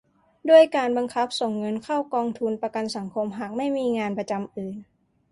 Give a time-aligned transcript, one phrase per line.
[0.49, 4.75] ด้วยการบังคับส่งเงินเข้ากองทุนประกันสังคมหากไม่มีงานประจำอื่น